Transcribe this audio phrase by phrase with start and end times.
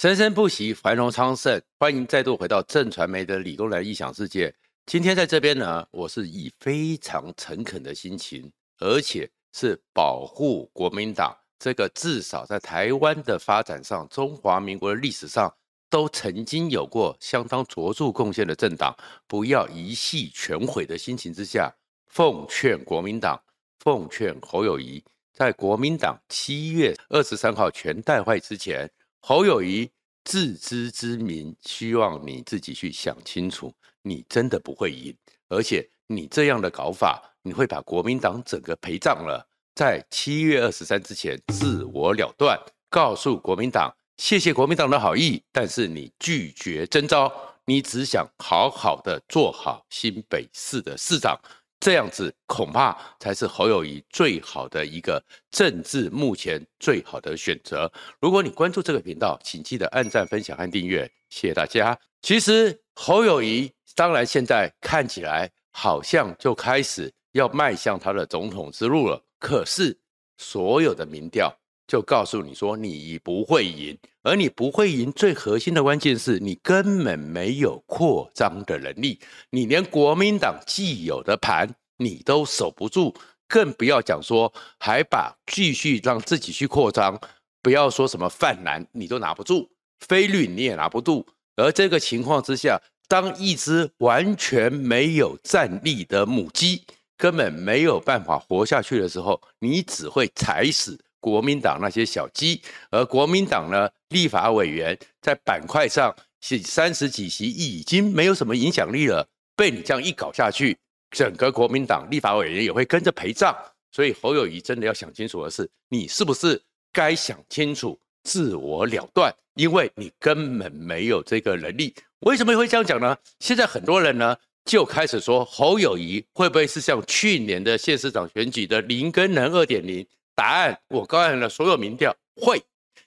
[0.00, 1.60] 生生不息，繁荣昌盛。
[1.76, 4.54] 欢迎再度回到正传媒的理工男异想世界。
[4.86, 8.48] 今天在这边呢，我是以非常诚恳的心情，
[8.78, 15.52] 而且是保护国民党这个至少在台湾的发展上，中华民国的历史上
[15.90, 18.96] 都曾经有过相当卓著贡献的政党，
[19.26, 21.74] 不要一夕全毁的心情之下，
[22.06, 23.36] 奉劝国民党，
[23.80, 25.02] 奉劝侯友谊，
[25.34, 28.88] 在国民党七月二十三号全代会之前。
[29.20, 29.90] 侯友宜
[30.24, 35.16] 自知之明，希望你自己去想清楚，你真的不会赢，
[35.48, 39.48] 而且你这样的搞法，你会把国民党整个陪葬了。
[39.74, 42.58] 在七月二十三之前，自我了断，
[42.90, 47.32] 告诉国民党，谢谢国民党的好意，但是你拒绝征召，
[47.64, 51.38] 你只想好好的做好新北市的市长。
[51.80, 57.90] 这样子恐怕才是侯友谊最好的一个政治目前最好的选择。
[58.20, 61.98] 如果你关注这个频道，请记得按赞、分享和订阅，谢谢大家。
[62.20, 69.96] 其实侯友谊当然现在看起来好像就开始要迈向他的总统之路了，可是
[70.36, 71.56] 所有的民调。
[71.88, 79.18] 就告诉你说你不会赢，而你不会赢最核心的关键是你根本没有扩张的能力，
[79.50, 83.14] 你连国民党既有的盘你都守不住，
[83.48, 87.18] 更不要讲说还把继续让自己去扩张，
[87.62, 96.84] 不要说什么泛蓝你都拿不住，非绿你也拿不住，而这个情况之下，当一只完全没有战力的母鸡
[97.16, 101.00] 根本没有办法活下去的时候，你只会踩死。
[101.20, 109.26] 国民党那些小鸡，而国民党呢，立法委员在板块上是三十几席，已经没有什么影响力了。
[109.56, 110.76] 被你这样一搞下去，
[111.10, 113.56] 整个国民党立法委员也会跟着陪葬。
[113.90, 119.34] 所以侯友谊真的要想清楚的是，你是不是该想清楚自我了断？
[119.54, 121.92] 因为你根本没有这个能力。
[122.20, 123.16] 为什么会这样讲呢？
[123.40, 130.06] 现在很多人呢就开始说，侯友谊会不会是像去年的县市长选举的林耕仁二点零？
[130.38, 132.62] 答案我告诉了所有民调，会，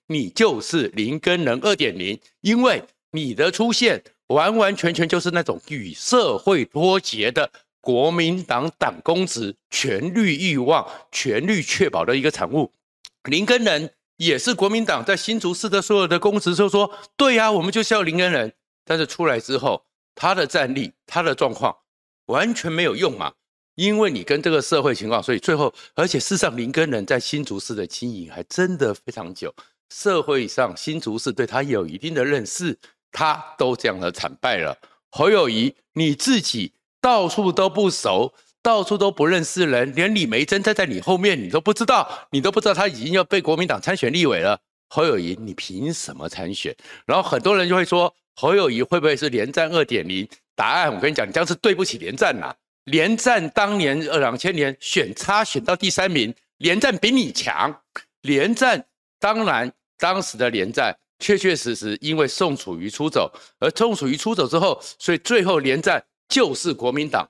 [0.08, 7.50] 你就是林根仁二点零，因为你的出现完完全全就是那种与社会脱节的
[7.80, 12.70] 国民党党公职权力欲望、权力确保的一个产物。
[13.30, 18.52] 林根仁也是国民党在新竹市的所有的公职就说，对呀、啊，我们就是要林根仁，
[18.84, 21.78] 但是出来之后，他的战力、他的状况
[22.26, 23.32] 完全没有用嘛。
[23.76, 29.54] 因为你跟这个社会情况，所以最后，而且事实上，林根仁在新竹市的经营还真的非常久。
[29.90, 32.78] 社会上新竹市对他有一定的认识，
[33.12, 34.78] 他都这样的惨败了。
[35.10, 44.60] 侯友谊，你自己到处都不熟，到处都不认识人，连李梅珍站在你后面你都不知道，你都不知道他已经要被国民党参选立委了。
[44.88, 46.76] 侯友谊，你凭什么参选？
[47.06, 50.28] 然后很多人就会说，侯友谊会不会是连战二点零？
[50.56, 52.54] 答案我跟你讲，你这样是对不起连战呐。
[52.86, 57.82] 连战当年二两千年选差选到第三名，连战比你强。
[58.22, 58.86] 连战
[59.20, 67.28] 当然当时的连战确确实实因为宋楚瑜出走，而宋楚瑜出走之后，所以最后连战就是国民党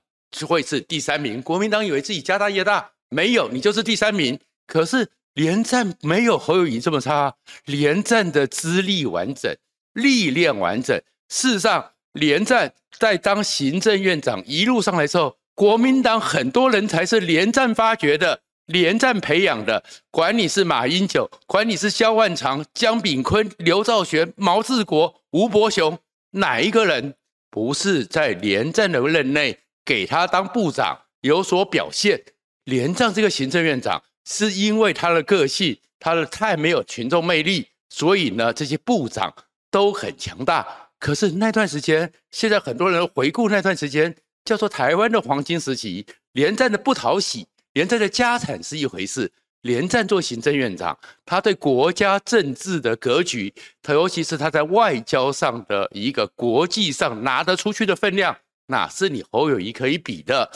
[0.48, 1.40] 会是第三名。
[1.42, 4.38] 国民党以为自己家大业大，没有，你就是第三名。
[4.66, 7.34] 可是连战没有侯友宜这么差，
[7.66, 9.54] 连战的资历完整，
[9.92, 10.98] 历练完整。
[11.28, 15.36] 事实上，连战在当行政院长一路上来之后。
[15.62, 19.84] 国民党很多人才是连战发掘的，连战培养的。
[20.10, 25.96] 管你是马英九，管你是萧万长、江炳坤、刘兆玄、毛治国、吴伯雄，
[26.32, 27.14] 哪一个人
[27.48, 32.20] 不是在连战的任内给他当部长有所表现？
[32.64, 39.32] 连战这个行政院长是因为他的个性，他的太没有群众魅力，所以呢，这些部长
[39.70, 40.66] 都很强大。
[40.98, 44.16] 可是那段时间，现在很多人回顾那段时间。
[44.44, 49.32] 叫做台湾的黄金时期，连战的不讨喜，连战的家产是一回事。
[49.62, 58.36] 连战做行政院长，他对国家政治的格局，他尤其是他在外交上的一个国际上拿得出去的分量，
[58.66, 60.50] 哪是你侯友宜可以比的？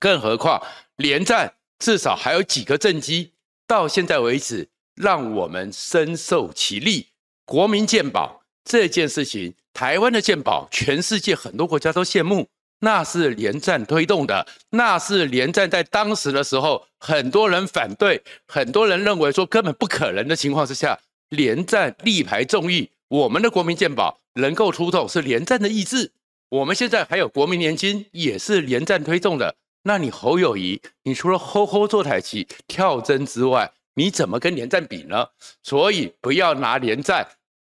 [0.00, 0.62] 更何况
[0.96, 3.32] 连战至少还有几个政绩，
[3.66, 7.08] 到现在为止让我们深受其利。
[7.44, 12.48] 国民健保这件事情，台湾的健保，全世界很多国家都羡慕。
[12.80, 20.98] 那是连战推动的，那是连战在当时的时候，很多人反对，很多人认为说根本不可能的情况之下，
[21.30, 26.12] 连战力排众议，我们的国民健保能够出动是连战的意志。
[26.50, 29.56] 我们现在还有国民年金，也是连战推动的。
[29.82, 35.28] 那你侯友宜，你除了吼吼坐台棋跳针之外，你怎么跟连战比呢？
[35.62, 37.26] 所以不要拿连战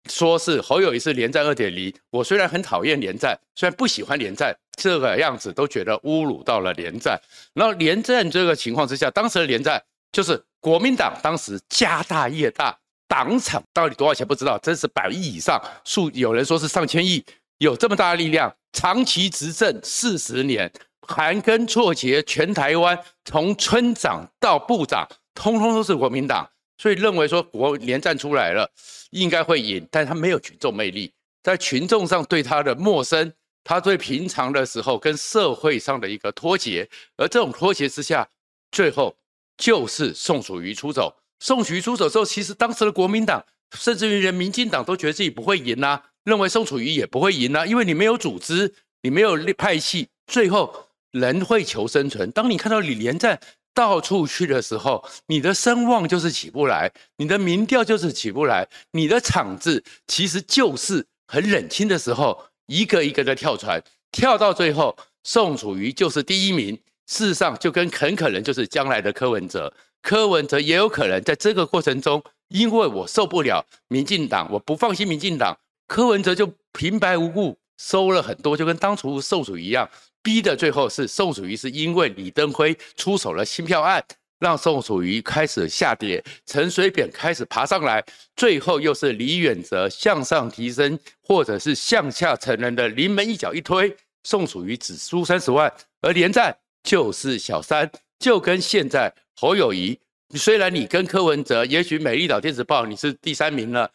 [0.08, 1.92] 说是侯友谊是连战二点零。
[2.10, 7.20] 我虽然很讨厌连战，虽然不喜欢连战这个样子，都觉得侮辱到了连战。
[7.54, 9.82] 然后连战这个情况之下，当时的连战
[10.12, 12.76] 就是国民党当时家大业大，
[13.06, 17.24] 党产到底多少钱不知道，真是百亿以上，数有人说是上千亿，
[17.58, 20.70] 有这么大的力量，长期执政四十年，
[21.06, 26.48] 盘根错节，全台湾从村长到部长，通通都是国民党。
[26.80, 28.66] 所以认为说国连战出来了，
[29.10, 31.12] 应该会赢，但他没有群众魅力，
[31.42, 33.30] 在群众上对他的陌生，
[33.62, 36.88] 他对平常的时候跟社会上的一个脱节，
[37.18, 38.26] 而这种脱节之下，
[38.72, 39.14] 最后
[39.58, 41.14] 就是宋楚瑜出走。
[41.38, 43.44] 宋楚瑜出走之后，其实当时的国民党，
[43.74, 48.72] 甚至于连民进党都觉得自己不会赢呐、啊，认为宋楚瑜也不会赢呐、啊，因为你没有组织，
[49.02, 52.30] 你没有派系，最后人会求生存。
[52.30, 53.38] 当你看到李连战。
[53.74, 66.78] 到处去的时候，你的声望就是起不来，你的民调就是起不来，你的场子其实就是很冷清的时候，一个一个的跳船，跳到最后，宋楚瑜就是第一名。
[67.06, 75.58] 事实上，就跟很可能就是将来的柯文哲，柯文哲也有可能在这个过程中，因为我受不了民进党，我不放心民进党，
[75.88, 79.88] 柯文哲就平白无故收了很多，就跟当初宋楚瑜一样。
[80.22, 84.04] 逼的最后是宋楚瑜，是因为李登辉出手了新票案，
[84.38, 88.04] 让宋楚瑜开始下跌，陈水扁开始爬上来，
[88.36, 95.72] 最后又是李远哲向上提升，或者是向下成人的临门一脚一推，宋楚瑜只输三十万，
[96.02, 99.98] 而连战就是小三，就跟现在侯友谊，
[100.36, 103.90] 虽然你跟柯文哲，也许美丽岛电子报你是第三名了，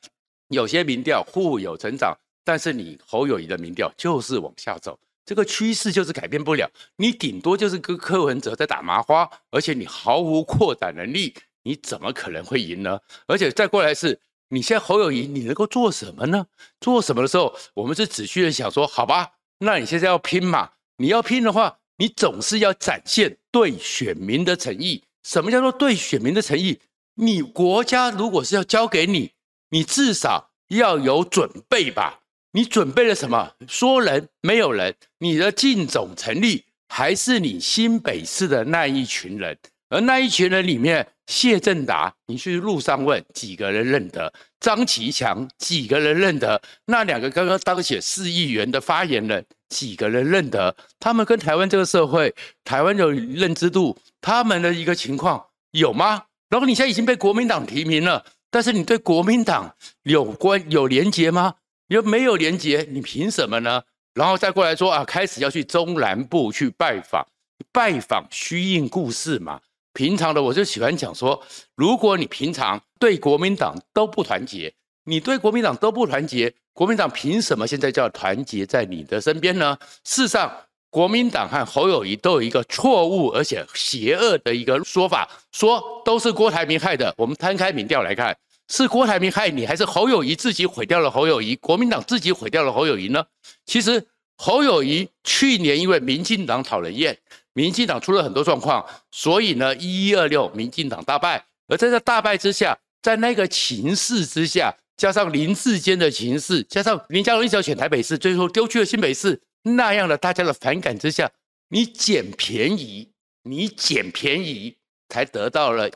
[0.47, 4.97] 有些民调互有成长，但是你侯友谊的民调就是往下走。
[5.25, 11.33] 这个趋势就是改变不了，你顶多就是跟柯文哲在打麻花，而且你毫无扩展能力，
[11.63, 13.00] 你怎么可能会赢呢？
[13.25, 14.19] 而且再过来是，
[14.50, 16.45] 你现在侯友谊，你能够做什么呢？
[16.80, 20.69] 做什么的时候，我们是只需要想说，好吧，那你现在要拼嘛？
[20.97, 25.03] 你要拼的话，你总是要展现对选民的诚意。
[25.24, 26.80] 什么叫做对选民的诚意？
[27.15, 29.31] 你国家如果是要交给你，
[29.71, 32.19] 你至少要有准备吧。
[32.56, 33.52] 你准备了什么？
[33.68, 39.57] 说人没有人，你的竞总成立还是你新北市的那一群人？
[39.90, 44.31] 而那一群人里面，谢振达，你去路上问几个人认得？
[44.62, 46.62] 张其强几个人认得？
[46.86, 50.74] 那两个刚刚当选市议员的发言人几个人认得？
[50.98, 56.24] 他们跟台湾这个社会、台湾有认知度，他们的一个情况有吗？
[56.48, 61.56] 然后你现在已经被国民党提名了，但是你对国民党有关有连结吗？
[61.87, 63.83] 又没有连结，你凭什么呢？
[64.13, 67.25] 然后再过来说啊，开始要去中南部去拜访，
[67.71, 69.59] 拜访虚应故事嘛。
[69.93, 71.41] 平常的我就喜欢讲说，
[71.75, 74.73] 如果你平常对国民党都不团结，
[75.03, 79.77] 你对国民党都不团结，国民党凭什么现在叫团结在你的身边呢？
[80.03, 80.51] 事实上，
[80.89, 87.13] 国民党和侯友谊都有一个错误而且邪恶的一个说法，说都是郭台铭害的。
[87.17, 88.35] 我们摊开民调来看。
[88.67, 91.56] 是郭台铭害你，还是侯友谊自己毁掉了侯友谊？
[91.56, 93.25] 国民党自己毁掉了侯友谊呢？
[93.65, 94.06] 其实
[94.38, 97.17] 侯友谊去年因为民进党讨人厌，
[97.53, 101.45] 民进党出了很多状况，所以呢，一一二六民进党大败。
[101.67, 111.31] 而在这大败之下，在那个情势之下，加上林志坚的情势，加上林佳龙一直要选台北市，最后丢去了新北市，那样的大家的反感之下，
[111.69, 113.09] 你捡便宜，
[113.44, 114.75] 你捡便宜，
[115.09, 115.90] 才得到了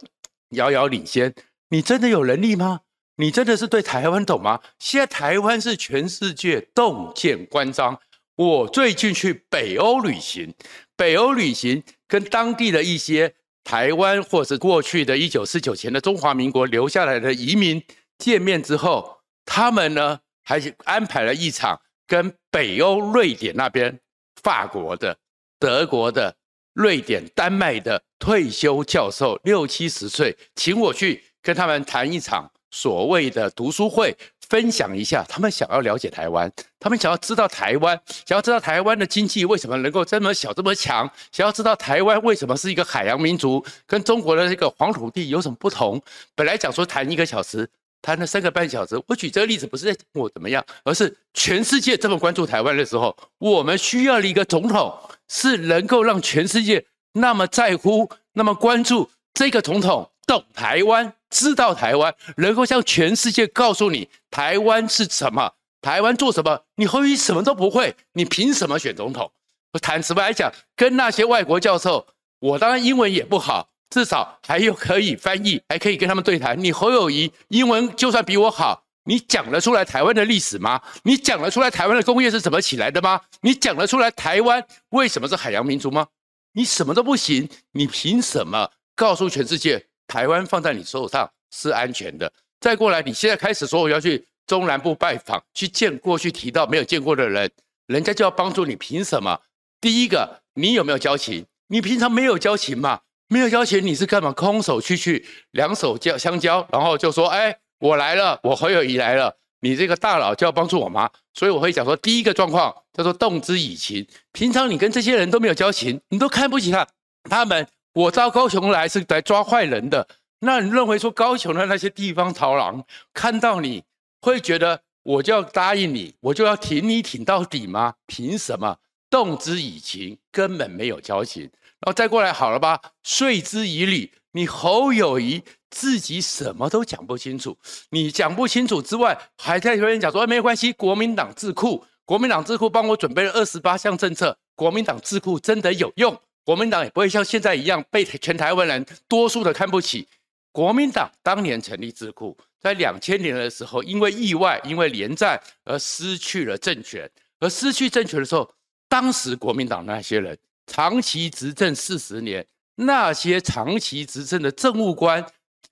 [0.49, 1.33] 遥遥领先。
[1.69, 2.81] 你真的有能力吗？
[3.17, 4.61] 你真的是对台湾懂吗？
[4.79, 7.97] 现在台湾是全世界洞见观瞻。
[8.35, 10.53] 我最近去北欧旅行，
[10.95, 17.83] 北欧旅行跟当地的一些台湾或是过去的一九四九前的中华民国留下来的移民
[18.17, 23.99] 见面之后，他们呢还安排了一场跟北欧瑞典那边、
[24.41, 25.17] 法国的、
[25.59, 26.37] 德国的、
[26.73, 31.25] 瑞典、丹麦的退休教授六七十岁，请我去。
[31.41, 34.15] 跟他们谈一场所谓的读书会，
[34.47, 46.01] 分享一下他们想要了解台湾，他们想要知道台湾，想要知道台湾的经济为什么能够这么小这么强，想要知道台湾为什么是一个海洋民族，跟中国的这个黄土地有什么不同。
[46.35, 47.67] 本来讲说谈一个小时，
[48.01, 48.99] 谈了三个半小时。
[49.07, 54.95] 我举这个例子不是在讲我怎么样，而是全世界这么关注台湾的时候，我们需要的一个总统
[55.27, 60.09] 是能够让全世界那么在乎、那么关注这个总统。
[60.29, 69.31] 懂台湾，知道台湾，能够向全世界告诉你台湾是什么，台湾做什么，你侯友什么都不会，你凭什么选总统？
[69.73, 72.05] 我坦白来讲，跟那些外国教授，
[72.41, 76.63] 我当然英文也不好，至少还有可以翻译，还可以跟他们对谈。
[76.63, 80.79] 你侯友谊英文就算比我好，你讲得出来台湾的历史吗？
[81.01, 83.19] 你讲得出来台湾的工业是怎么起来的吗？
[83.41, 86.05] 你讲得出来台湾为什么是海洋民族吗？
[86.53, 92.29] 你什么都不行，你凭什么告诉全世界台湾放在你手上是安全的？
[92.59, 97.49] 再过来，你现在开始说我要去中南部拜访，去见过去提到没有见过的人，
[97.87, 99.39] 人家就要帮助你，凭什么？
[99.79, 101.45] 第一个，你有没有交情？
[101.67, 103.01] 你平常没有交情嘛？
[103.27, 104.31] 没有交情，你是干嘛？
[104.33, 111.09] 空手去去，两手交相交，然后就说：“哎，我来了，我侯友宜来了。”你这个大佬就要帮助我吗？
[111.33, 114.07] 所以我会讲说，第一个状况叫做动之以情。
[114.31, 116.87] 平常你跟这些人都没有交情，你都看不起他。
[117.29, 120.07] 他们，我到高雄来是来抓坏人的。
[120.41, 123.83] 那你认为说高雄的那些地方逃狼看到你
[124.21, 127.95] 会觉得我就要答应你，我就要挺你挺到底吗？
[128.05, 128.77] 凭什么？
[129.09, 131.43] 动之以情，根本没有交情。
[131.43, 132.79] 然后再过来好了吧？
[133.03, 137.57] 说之以理，你侯友谊自己什么都讲不清楚，
[137.89, 146.15] 你讲不清楚之外，还在有人讲说，哎，没关系，国民党智库，国民党智库帮我准备了二十八项政策，国民党智库真的有用，
[146.49, 150.07] 国民党也不会像现在一样被全台湾人多数的看不起。
[150.51, 157.07] 国民党当年成立智库，在两千年的时候，因为意外，因为连战而失去了政权，
[157.39, 158.51] 而失去政权的时候，
[158.87, 160.35] 当时国民党那些人。
[160.65, 162.43] 长期执政四十年，
[162.77, 165.23] 那些长期执政的政务官、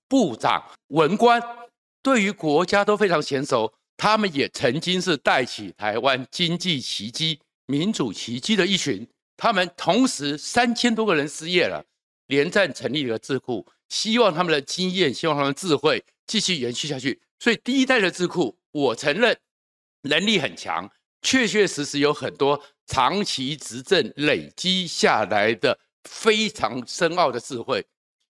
[0.07, 1.41] 部长、文官，
[2.03, 3.73] 对于国家都非常娴熟。
[3.97, 9.07] 他们也曾经是带起台湾经济奇迹、民主奇迹的一群。
[9.37, 11.85] 他们同时三千多个人失业了，
[12.25, 17.21] 连战成立了智库，希望他们的经验、希望他们的智慧继续延续下去。
[17.39, 19.37] 所以第一代的智库，我承认
[20.01, 20.91] 能力很强，
[21.21, 22.61] 确确实实有很多。
[22.89, 27.85] 长期执政累积下来的非常深奥的智慧，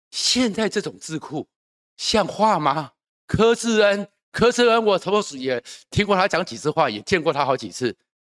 [0.09, 1.47] 现在这种智库
[1.95, 2.93] 像话吗？
[3.27, 7.95] 柯志恩，柯志恩，我同时也听过他讲几次话，也见过他好几次。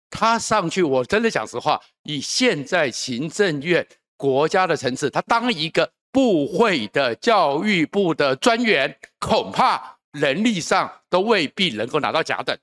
[0.10, 3.86] 他上去，我真的讲实话，以现在行政院
[4.18, 12.58] 国家的层次，他当一个部会的教育部的专员，恐怕能力上都未必能够拿到甲等。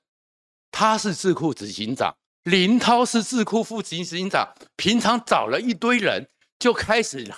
[0.71, 2.15] 他是智库执行长。
[2.43, 7.29] 林涛是智库副执行长，平常找了一堆人，就开始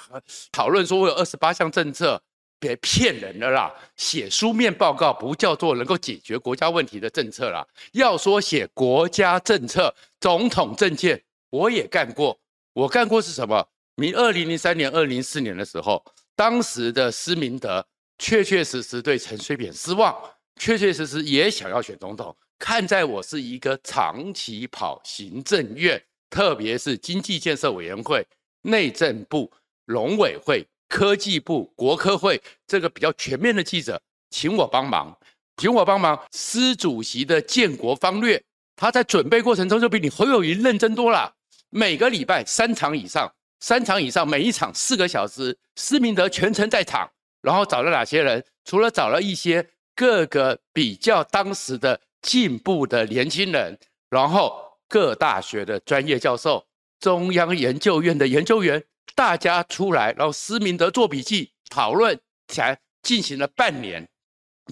[0.52, 2.22] 讨论说：“我有二十八项政策，
[2.60, 3.74] 别骗人了啦！
[3.96, 7.66] 写书面报告不叫做能够解决国家问题的政策啦。
[7.94, 12.38] 要说写国家政策、总统政见，我也干过。
[12.74, 13.68] 我干过是什么？
[13.96, 16.04] 明二零零三年、二零零四年的时候，
[16.36, 17.86] 当时的施明德
[18.18, 20.16] 确确实实对陈水扁失望，
[20.58, 28.22] 确确实实也想要选总统。”看在我是一个长期跑行政院，特别是经济建设委员会、
[28.64, 29.50] 内政部、
[29.86, 35.18] 农委会、科技部、国科会这个比较全面的记者，请我帮忙，
[35.56, 36.20] 请我帮忙。
[36.34, 38.44] 施主席的建国方略，
[38.76, 41.34] 他在准备过程中就比你侯友宜认真多了。
[41.70, 43.32] 每个礼拜三场以上，
[43.62, 47.10] 三场以上，每一场四个小时，施明德全程在场。
[47.42, 48.44] 然后找了哪些人？
[48.66, 49.66] 除了找了一些
[49.96, 52.02] 各个比较当时的。
[52.22, 53.80] 进步的年轻人，
[54.10, 56.62] 然后各大学的专业教授、
[57.00, 58.84] 中央研究院的研究员，
[59.20, 64.08] 大家出来，然后施明德做笔记、讨论，才进行了半年。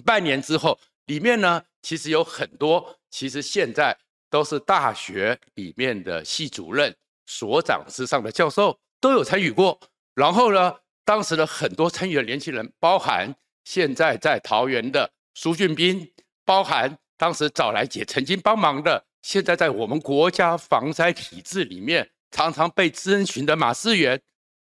[0.06, 3.94] 半年之后，里面呢，其实有很多，其实现在
[4.30, 9.78] 都是大学里面的系主任、所长之上的教授都有参与过。
[10.14, 10.74] 然后呢，
[11.04, 16.10] 当时的很多参与的年轻人，包含现在在桃园的苏俊斌，
[16.46, 16.98] 包含。
[17.18, 24.22] 当时找来姐曾经帮忙的，现在在我们国家防灾体制里面常常被咨询的马思源，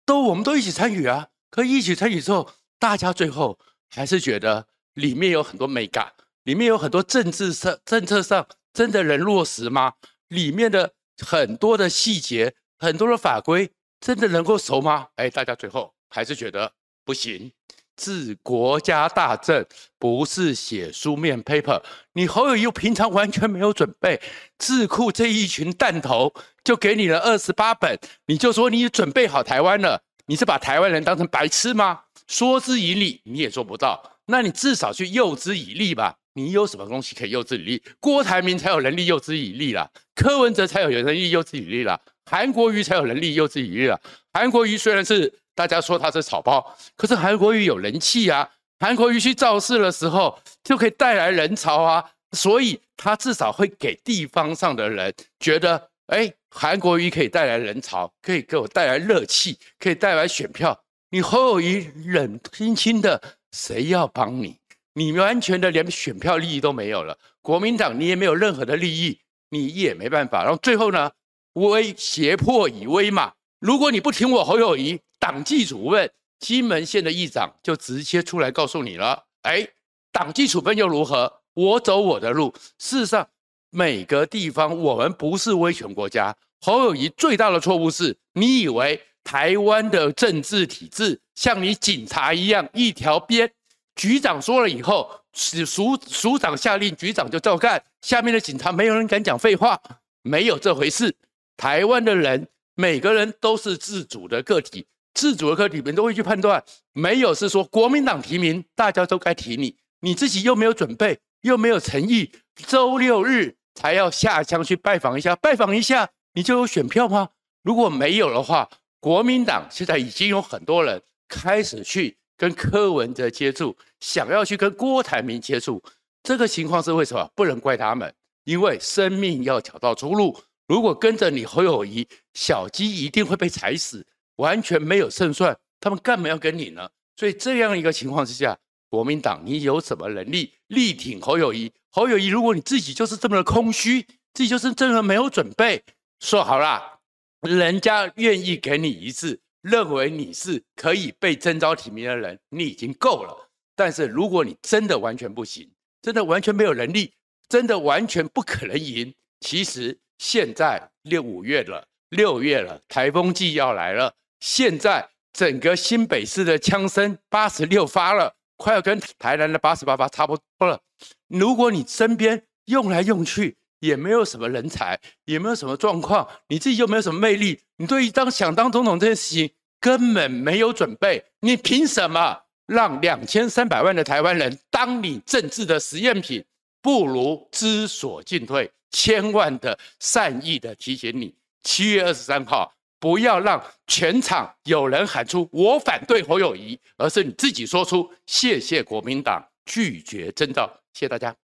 [0.08, 1.28] 都我们都一起参与啊。
[1.50, 3.58] 可一起参与之后，大家最后
[3.90, 9.92] 还是觉得里面有很多美感，里面有很多政治上、政策上真的能落实吗？
[10.28, 15.08] 里面的很多的细节、很多的法规真的能够熟吗？
[15.16, 16.72] 哎，大家最后还是觉得
[17.04, 17.52] 不行。
[17.98, 19.66] 治国家大政
[19.98, 24.20] 不是写书面 paper，你侯友宜平常完全没有准备，
[24.56, 32.02] 智库这一群弹头就给你了二十八本，你就说你准备好台湾了，你是把台湾人当成白痴吗？
[32.28, 36.14] 说之以理，你也做不到，那你至少去诱之以利吧。
[36.34, 37.82] 你有什么东西可以诱之以利？
[37.98, 43.98] 郭台铭才有能力诱之以利啦，柯文哲才有能力诱之以利啦，韩国瑜才有能力诱之以利啦。
[44.32, 45.34] 韩国瑜虽然是。
[45.58, 46.64] 大家说他是草包，
[46.96, 48.48] 可是韩国瑜有人气啊！
[48.78, 60.80] 韩国瑜去造势的时候，就可以带来人潮啊，所以他至少会给地方上的人觉得，哎，韩国瑜可以带来人潮，可以给我带来热气，可以带来选票。
[61.10, 64.58] 你侯友宜冷清清的，谁要帮你？
[64.94, 67.18] 你完全的连选票利益都没有了。
[67.42, 69.18] 国民党你也没有任何的利益，
[69.50, 70.44] 你也没办法。
[70.44, 71.10] 然后最后呢，
[71.54, 73.32] 威胁迫以威嘛。
[73.60, 79.24] 如果你不听我侯友谊，党纪处分，金门县的议长就直接出来告诉你了。
[79.42, 79.66] 哎，
[80.12, 81.40] 党纪处分又如何？
[81.54, 82.54] 我走我的路。
[82.78, 83.28] 事实上，
[83.70, 86.36] 每个地方我们不是威权国家。
[86.60, 93.50] 侯友谊最大的错误是，你以为台湾的政治体制像你警察一样一条边，
[93.96, 99.80] 局长说了以后，署署长下令，局长就照干，下面的警察没有人敢讲废话，
[100.22, 101.16] 没有这回事。
[101.56, 102.46] 台湾的人
[102.80, 104.86] 每个人都是自主的个体。
[105.12, 117.30] 自主的个体们都会去判断，没有是说国民党提名，大家都该提你，你自己又没有准备，又没有诚意，周六日才要下乡去拜访一下，拜访一下你就有选票吗？
[117.64, 118.70] 如果没有的话，
[119.00, 125.82] 国民党现在已经有很多人开始去跟柯文哲接触，想要去跟郭台铭接触，
[126.22, 127.28] 这个情况是为什么？
[127.34, 134.06] 不能怪他们，因为生命要找到出路，如果跟着你侯友宜，小鸡一定会被踩死。
[134.36, 136.88] 完全没有胜算，他们干嘛要跟你呢？
[137.16, 138.56] 所以这样一个情况之下，
[138.88, 141.72] 国民党你有什么能力力挺侯友宜？
[141.90, 145.82] 侯友宜，如果你自己就是这么的空虚，自己就是真的没有准备，
[146.20, 147.00] 说好了，
[147.40, 153.50] 人家愿意给你一次，认为你是可以被征召提名的人，你已经够了。
[153.74, 155.68] 但是如果你真的完全不行，
[156.00, 157.14] 真的完全没有能力，
[157.48, 164.12] 真的完全不可能赢，其实现在六五月了，六月了，台风季要来了。
[164.40, 170.80] 现在整个新北市的枪声八十六发了，快要跟台南的八十八发差不多了。
[171.28, 186.44] 如果你身边用来用去也没有什么人才，也没有什么状况，你自己又没有什么魅力，你对于当想当总统这件事情根本没有准备，你凭什么让两千三百万的台湾人当你政治的实验品？
[186.80, 192.72] 不如知所进退，千万的善意的提醒你，七月二十三号。
[193.00, 200.68] 不要让全场有人喊出“我反对侯友谊”，而是你自己说出“谢谢国民党拒绝征召”。
[200.92, 201.32] 谢谢大家。